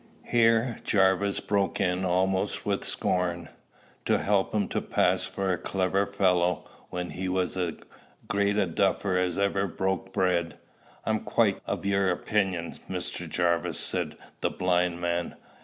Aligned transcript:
Here 0.25 0.79
Jarvis 0.83 1.39
broke 1.41 1.79
in 1.79 2.05
almost 2.05 2.65
with 2.65 2.83
scorn. 2.83 3.49
"To 4.05 4.17
help 4.17 4.51
him 4.51 4.67
to 4.69 4.81
pass 4.81 5.27
for 5.27 5.53
a 5.53 5.59
clever 5.59 6.07
fellow, 6.07 6.67
when 6.89 7.11
he 7.11 7.29
was 7.29 7.55
as 7.55 7.75
great 8.27 8.57
a 8.57 8.65
duffer 8.65 9.15
as 9.15 9.37
ever 9.37 9.67
broke 9.67 10.11
bread!" 10.11 10.57
"I'm 11.05 11.19
quite 11.19 11.59
o' 11.67 11.79
your 11.83 12.09
opinion, 12.09 12.79
Mr. 12.89 13.29
Jarvis," 13.29 13.79
said 13.79 14.17
the 14.39 14.49
blind 14.49 14.99
man. 14.99 15.35